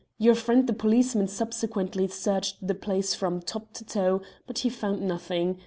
[0.17, 5.03] Your friend the policeman subsequently searched the place from top to toe, but he found
[5.07, 5.59] nothing.